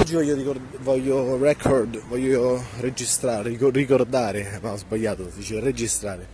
[0.00, 6.26] Oggi voglio, ricord- voglio record, voglio registrare, ricordare, ma ho sbagliato, si dice registrare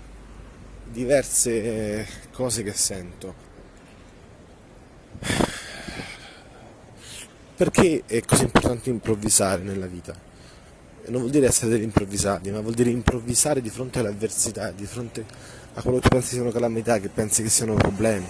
[0.85, 3.35] diverse cose che sento.
[7.56, 10.15] Perché è così importante improvvisare nella vita?
[11.06, 15.24] Non vuol dire essere degli improvvisati, ma vuol dire improvvisare di fronte all'avversità, di fronte
[15.72, 18.27] a quello che tu pensi siano calamità, che pensi che siano problemi.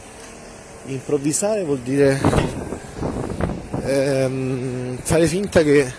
[0.87, 2.21] Improvvisare vuol dire
[3.85, 5.93] ehm, fare finta che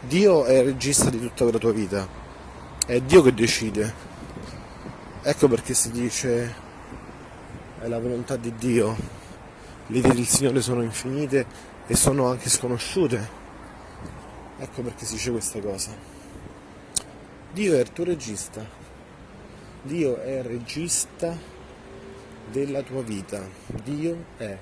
[0.00, 2.06] Dio è il regista di tutta la tua vita,
[2.86, 4.12] è Dio che decide.
[5.22, 6.54] Ecco perché si dice
[7.80, 8.96] è la volontà di Dio,
[9.86, 11.46] le vie del Signore sono infinite
[11.86, 13.42] e sono anche sconosciute.
[14.58, 15.90] Ecco perché si dice questa cosa.
[17.52, 18.66] Dio è il tuo regista,
[19.82, 21.36] Dio è il regista
[22.50, 23.40] della tua vita,
[23.84, 24.58] Dio è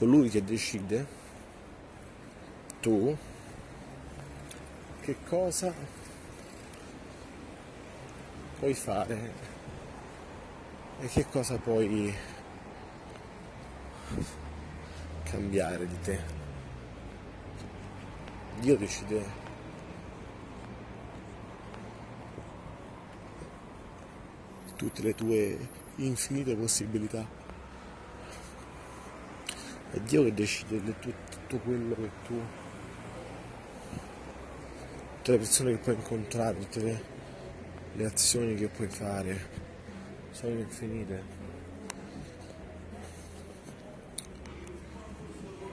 [0.00, 1.06] colui che decide,
[2.80, 3.14] tu,
[5.02, 5.74] che cosa
[8.58, 9.32] puoi fare
[11.00, 12.14] e che cosa puoi
[15.24, 16.18] cambiare di te.
[18.60, 19.22] Dio decide
[24.76, 27.39] tutte le tue infinite possibilità.
[29.92, 32.40] È Dio che decide di tutto quello che tu,
[35.16, 37.02] tutte le persone che puoi incontrare, tutte le,
[37.94, 39.48] le azioni che puoi fare,
[40.30, 41.38] sono infinite.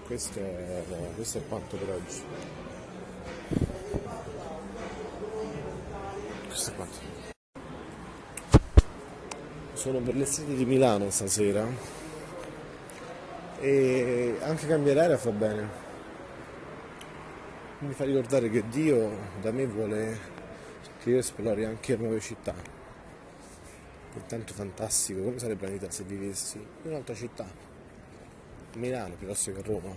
[0.07, 2.21] Questo è, questo è quanto per oggi.
[6.47, 6.97] Questo è quanto.
[9.73, 12.06] Sono per le strade di Milano stasera
[13.59, 15.85] e anche cambiare aria fa bene.
[17.79, 20.35] Mi fa ricordare che Dio da me vuole
[21.01, 22.53] che io esplori anche nuove città.
[24.13, 27.45] È tanto fantastico, come sarebbe la vita se vivessi in un'altra città,
[28.75, 29.95] Milano piuttosto che Roma.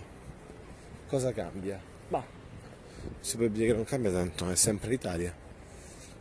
[1.07, 1.79] Cosa cambia?
[2.09, 2.23] Ma
[3.19, 5.33] si potrebbe dire che non cambia tanto, è sempre l'Italia.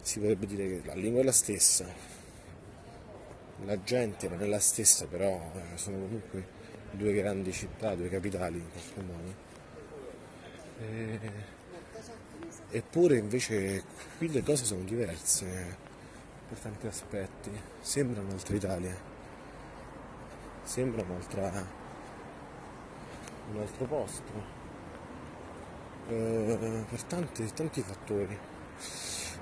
[0.01, 1.85] Si potrebbe dire che la lingua è la stessa,
[3.65, 6.59] la gente non è la stessa, però eh, sono comunque
[6.93, 9.35] due grandi città, due capitali in qualche modo.
[10.79, 11.59] E...
[12.73, 13.83] Eppure invece
[14.17, 15.77] qui le cose sono diverse
[16.49, 17.51] per tanti aspetti,
[17.81, 18.97] sembra un'altra Italia,
[20.63, 21.67] sembra un'altra,
[23.53, 24.33] un altro posto,
[26.09, 28.39] eh, per tanti, tanti fattori.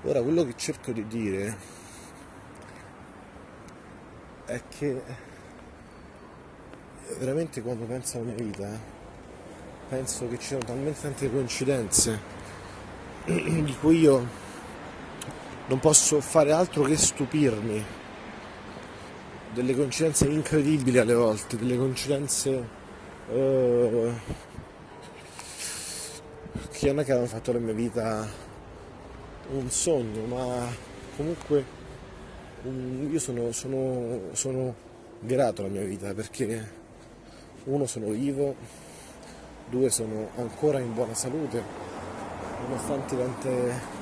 [0.02, 1.56] Ora quello che cerco di dire
[4.44, 5.02] è che
[7.18, 8.96] veramente quando penso alla mia vita
[9.88, 12.18] penso che ci sono talmente tante coincidenze
[13.24, 14.46] di cui io
[15.66, 17.84] non posso fare altro che stupirmi.
[19.52, 22.68] Delle coincidenze incredibili alle volte delle coincidenze
[23.28, 24.12] uh,
[26.70, 28.28] che non è che hanno fatto la mia vita
[29.50, 30.66] un sogno ma
[31.16, 31.64] comunque
[32.64, 34.74] un, io sono, sono, sono
[35.20, 36.86] grato alla mia vita perché
[37.68, 38.54] uno sono vivo,
[39.68, 41.62] due sono ancora in buona salute,
[42.62, 43.96] nonostante tante...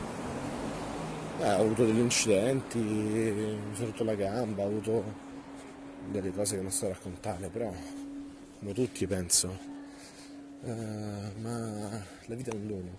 [1.38, 5.04] Eh, ho avuto degli incidenti, mi sono rotto la gamba, ho avuto
[6.10, 7.70] delle cose che non sto a raccontare, però
[8.58, 9.74] come tutti penso.
[10.62, 12.98] Uh, ma la vita è un dono.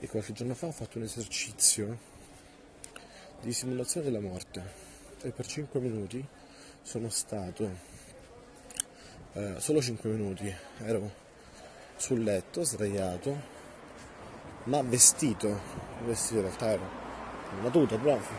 [0.00, 1.98] E qualche giorno fa ho fatto un esercizio
[3.42, 4.62] di simulazione della morte
[5.20, 6.24] e per 5 minuti
[6.82, 7.97] sono stato
[9.34, 11.26] eh, solo 5 minuti, ero
[11.96, 13.56] sul letto, sdraiato,
[14.64, 15.60] ma vestito,
[16.04, 16.88] vestito in realtà ero
[17.60, 18.36] una tuta proprio,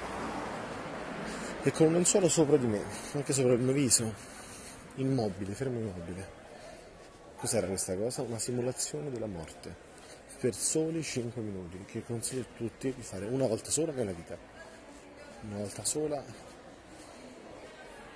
[1.61, 2.81] e con un lenzuolo sopra di me,
[3.13, 4.13] anche sopra il mio viso,
[4.95, 6.38] immobile, fermo immobile.
[7.35, 8.22] Cos'era questa cosa?
[8.22, 9.87] Una simulazione della morte
[10.40, 14.37] per soli 5 minuti che consiglio a tutti di fare una volta sola nella vita.
[15.47, 16.22] Una volta sola,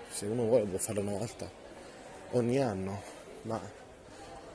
[0.10, 1.63] se uno vuole può farlo una volta
[2.34, 3.02] ogni anno,
[3.44, 3.60] ma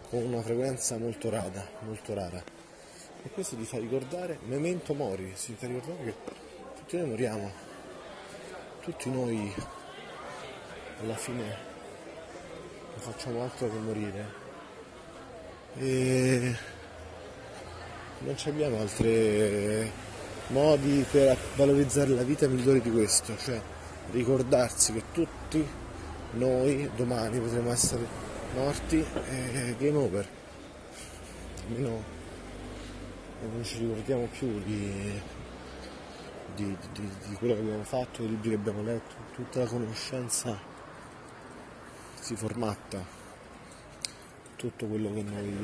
[0.08, 2.42] con una frequenza molto rara, molto rara.
[3.22, 6.14] E questo ti fa ricordare, memento mori, si fa ricordare che
[6.76, 7.50] tutti noi moriamo,
[8.80, 9.52] tutti noi
[11.00, 14.46] alla fine non facciamo altro che morire.
[15.76, 16.56] E
[18.20, 19.90] non abbiamo altri
[20.48, 23.60] modi per valorizzare la vita migliori di questo, cioè
[24.10, 25.86] ricordarsi che tutti
[26.32, 28.06] noi domani potremo essere
[28.54, 30.28] morti e game over.
[31.66, 32.16] almeno
[33.40, 35.20] non ci ricordiamo più di,
[36.54, 40.58] di, di, di quello che abbiamo fatto, dei libri che abbiamo letto, tutta la conoscenza
[42.20, 43.04] si formatta,
[44.56, 45.56] tutto quello che noi,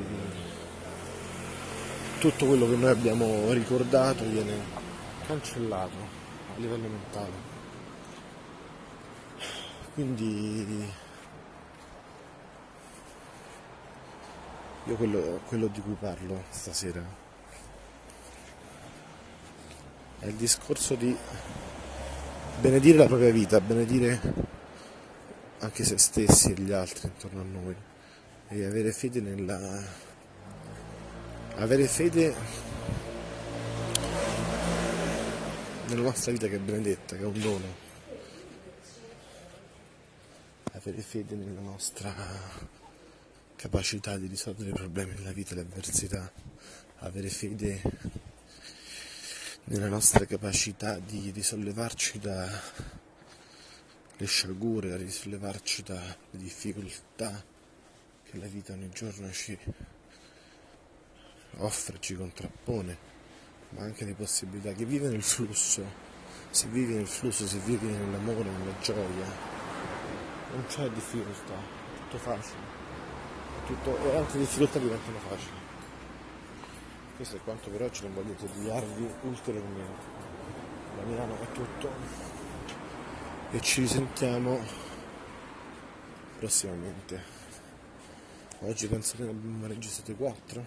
[2.19, 4.53] tutto quello che noi abbiamo ricordato viene
[5.27, 5.95] cancellato
[6.55, 7.54] a livello mentale.
[9.95, 10.91] Quindi
[14.83, 17.01] io quello, quello di cui parlo stasera.
[20.19, 21.15] È il discorso di
[22.59, 24.19] benedire la propria vita, benedire
[25.59, 27.75] anche se stessi e gli altri intorno a noi.
[28.49, 29.81] E avere fede nella
[31.55, 32.35] avere fede
[35.87, 37.84] nella nostra vita che è benedetta, che è un dono
[40.85, 42.13] avere fede nella nostra
[43.55, 46.31] capacità di risolvere i problemi della vita e le avversità,
[46.99, 47.81] avere fede
[49.63, 52.61] nella nostra capacità di risollevarci dalle
[54.25, 57.43] sciagure, risollevarci dalle difficoltà
[58.23, 59.57] che la vita ogni giorno ci
[61.57, 62.97] offre, ci contrappone,
[63.69, 65.83] ma anche le possibilità che vive nel flusso,
[66.51, 69.54] se vivi nel flusso, se vivi nell'amore, nella gioia,
[70.51, 72.59] non c'è difficoltà, è tutto facile,
[73.65, 75.63] tutto, e anche le difficoltà diventano facili.
[77.15, 80.23] Questo è quanto per oggi non voglio tediarvi ulteriormente.
[80.97, 81.89] Da Milano è tutto
[83.51, 84.59] e ci risentiamo
[86.39, 87.23] prossimamente.
[88.59, 90.65] Oggi penso che abbiamo registrate 4.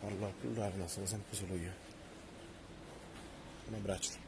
[0.00, 1.72] Parlo al plurale, ma sono sempre solo io.
[3.68, 4.27] Un abbraccio.